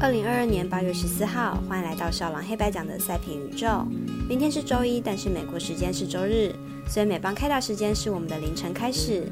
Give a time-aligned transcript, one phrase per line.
[0.00, 3.84] 二零二二年八月十四号，欢迎来到小狼黑白奖的赛评宇宙。
[4.28, 6.54] 明天是周一，但是美国时间是周日，
[6.88, 9.24] 所以美邦开打时间是我们的凌晨开始。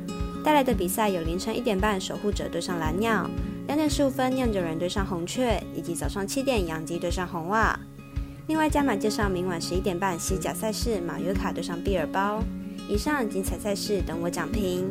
[0.44, 3.30] 带来的比赛有凌晨一点半守护者对上蓝鸟，
[3.68, 7.78] 两点十五分酿酒人对上红雀，以及早上七点洋基对上红袜。
[8.48, 12.42] 另外加码介绍明晚十一点半西甲赛事马约卡对上毕尔包。
[12.88, 14.90] 以上精彩赛事等我讲评。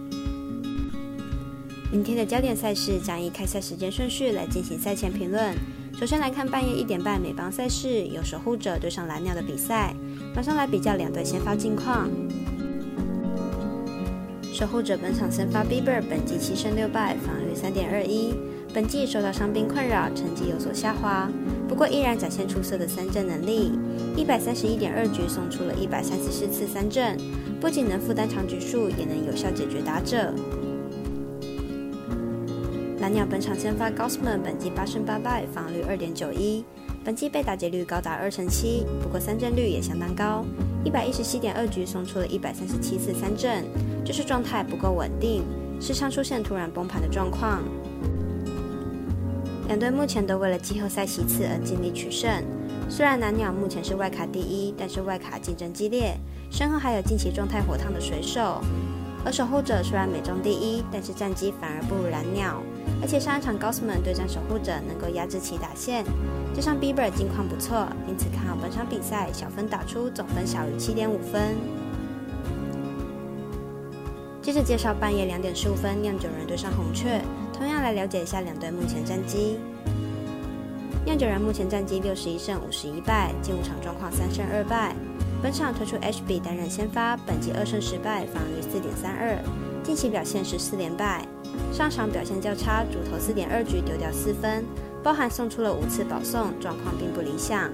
[1.91, 5.53] 明天的焦点赛事将以开赛时间顺序来进行赛前评论。
[5.99, 9.93] 首先来看半夜一点半美邦赛事，有守护者对上蓝鸟的比赛。
[10.33, 12.09] 马上来比较两队先发近况。
[14.53, 18.33] 守护者本场先发 Bieber，本季七胜六败，防御率三点二一。
[18.73, 21.29] 本季受到伤病困扰，成绩有所下滑，
[21.67, 23.73] 不过依然展现出色的三振能力。
[24.15, 27.17] 一百三十一点二局送出了一百三十四次三振，
[27.59, 30.33] 不仅能负担长局数，也能有效解决打者。
[33.01, 36.63] 蓝鸟本场先发 Gosman 本季八胜八败，防率二点九一，
[37.03, 40.45] 本季被打劫率高达二成七，不过三振率也相当高，
[40.85, 43.65] 一百一十七点二局送出了一百三十七次三振，
[44.05, 45.43] 就是状态不够稳定，
[45.81, 47.63] 时常出现突然崩盘的状况。
[49.67, 52.29] 两队目前都为了季后赛席次而尽力取胜，
[52.87, 56.15] 虽然蓝鸟目前是外卡第一，但是外卡竞争激烈，
[56.51, 58.61] 身后还有近期状态火烫的水手。
[59.23, 62.61] 而守护者虽然美中第一，但是战绩反而不如蓝鸟。
[63.01, 66.05] 而且上一场 Gossman 对战守护者能够压制其打线，
[66.53, 71.55] 加上 Bieber 近况不错，因此看好本场比赛小分打出，总分小于七点五分。
[74.41, 77.21] 接着介绍半夜两点十五分酿酒人对上红雀，
[77.53, 79.57] 同样来了解一下两队目前战绩。
[81.05, 84.95] 酿酒人目前战绩六十一胜五十一败，近五场状况三胜二败。
[85.41, 89.35] 本场推出 HB 担任先发，本季二胜十败，防御四点三二，
[89.83, 91.25] 近期表现是四连败。
[91.71, 94.63] 上场表现较差，主投四点二局丢掉四分，
[95.01, 97.69] 包含送出了五次保送，状况并不理想。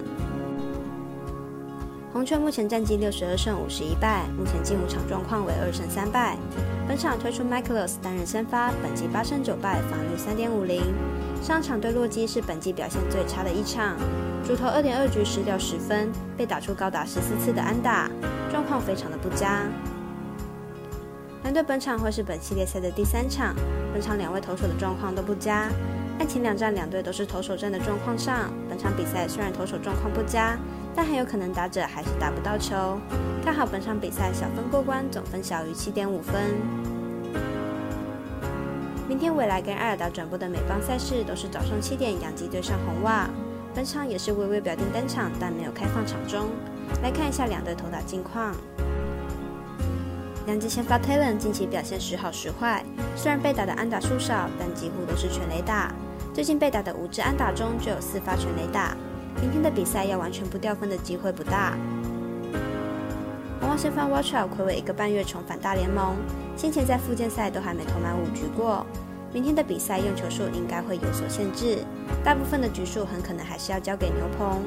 [2.13, 6.35] 红雀目前战绩六十二胜五十一败，目前近五场状况为二胜三败。
[6.87, 10.81] 本场推出 Michaelos 担任先发，本季八胜九败，防御三点五零。
[11.43, 13.95] 上场对洛基是本季表现最差的一场。
[14.43, 18.09] 主投二点二局失掉十分，被打出高达十四次的安打，
[18.49, 19.63] 状况非常的不佳。
[21.47, 23.55] 两队本场会是本系列赛的第三场，
[23.93, 25.69] 本场两位投手的状况都不佳。
[26.19, 30.57] 但前两战两队都是投手战的状况上，本场比赛虽然投手状况不佳，
[30.93, 32.99] 但很有可能打者还是打不到球。
[33.41, 36.35] 看好本场比赛小分过关，总分小于七点五分。
[39.07, 43.29] 明天未来跟艾尔达转播的美邦赛事都是早上七点，养鸡对上红袜。
[43.73, 46.47] 本场也是微微表定登场，但没有开放场中。
[47.01, 48.53] 来看一下两队投打近况。
[50.47, 52.81] 两支先发 Talon 近期表现时好时坏，
[53.17, 55.91] 虽然被打的安打数少，但几乎都是全垒打。
[56.33, 58.95] 最近被打的五支安打中就有四发全垒打。
[59.41, 61.77] 明天的比赛要完全不掉分的机会不大。
[63.59, 66.15] 红袜先发 Watchout 暌违一个半月重返大联盟，
[66.55, 68.85] 先前在附件赛都还没投满五局过。
[69.33, 71.79] 明天的比赛用球数应该会有所限制，
[72.23, 74.63] 大部分的局数很可能还是要交给牛棚。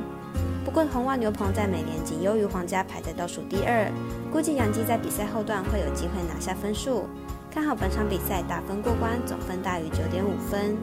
[0.64, 3.90] 不过红袜牛棚在美联仅优于皇家，排在倒数第二，
[4.30, 7.06] 估计杨基在比赛后段会有机会拿下分数。
[7.50, 10.76] 看好本场比赛打分过关，总分大于九点五分。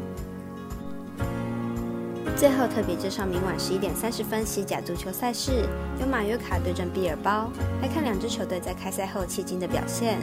[2.36, 5.66] 最后特别介绍明晚十一点三十分西甲足球赛事，
[6.02, 7.50] 由马约卡对阵毕尔包，
[7.82, 10.20] 来看两支球队在开赛后迄今的表现。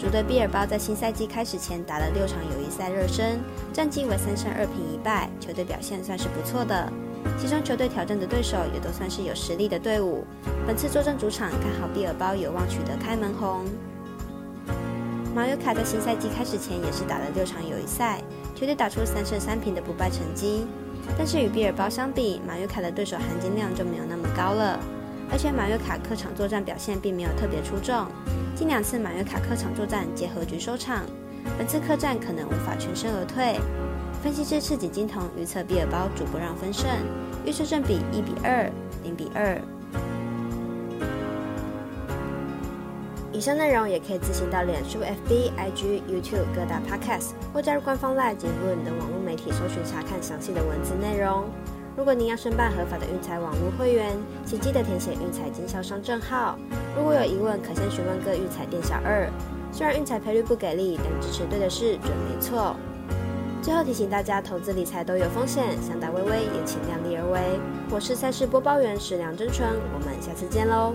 [0.00, 3.38] 主队毕尔包在新赛季开始前打了六场友谊赛热身，
[3.70, 6.90] 战绩为三胜二平一败，球队表现算是不错的。
[7.38, 10.24] 其中球队挑战的对手也都算是有实力的队伍。
[10.66, 13.66] 本次坐镇主场，看好毕尔包有望取得开门红。
[15.34, 18.22] 马约卡在新赛季开始前也是打了六场友谊赛，
[18.54, 20.64] 球队打出三胜三平的不败成绩。
[21.18, 24.80] 但是与毕尔包相比，马约卡的对手含金量就没有那么高了，
[25.30, 28.06] 而且马约卡客场作战表现并没有特别出众。
[28.54, 31.04] 近两次马约卡客场作战皆和局收场，
[31.56, 33.58] 本次客战可能无法全身而退。
[34.22, 36.86] 分析师赤井金童预测比尔包主不让分胜，
[37.46, 38.70] 预测正比一比二、
[39.02, 39.58] 零比二。
[43.32, 51.44] 以上内容也可以自行到脸书、FB、IG、YouTube 各大 Podcast 或加入官方 LINE 及 Room 等网络媒体搜寻查看详细的文字内容。
[51.96, 56.56] 如果您要申办合法的运彩网络会员，请记得填写运彩经销商证号。
[56.96, 59.28] 如果有疑问，可先询问各运彩店小二。
[59.72, 62.74] 虽然运彩赔率不给力，但支持对的事准没错。
[63.62, 67.60] 最后提醒大家，投资理财都有风险，想打微微也请量力而为。
[67.90, 70.94] 我是赛事播报员史梁真纯，我们下次见喽。